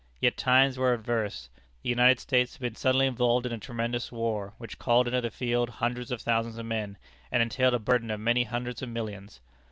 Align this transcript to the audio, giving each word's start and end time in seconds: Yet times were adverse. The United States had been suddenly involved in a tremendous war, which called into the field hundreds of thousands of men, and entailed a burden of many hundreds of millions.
Yet 0.19 0.35
times 0.35 0.79
were 0.79 0.95
adverse. 0.95 1.51
The 1.83 1.89
United 1.91 2.19
States 2.19 2.53
had 2.55 2.61
been 2.61 2.73
suddenly 2.73 3.05
involved 3.05 3.45
in 3.45 3.51
a 3.51 3.59
tremendous 3.59 4.11
war, 4.11 4.55
which 4.57 4.79
called 4.79 5.05
into 5.05 5.21
the 5.21 5.29
field 5.29 5.69
hundreds 5.69 6.09
of 6.09 6.21
thousands 6.23 6.57
of 6.57 6.65
men, 6.65 6.97
and 7.31 7.43
entailed 7.43 7.75
a 7.75 7.77
burden 7.77 8.09
of 8.09 8.19
many 8.19 8.45
hundreds 8.45 8.81
of 8.81 8.89
millions. 8.89 9.41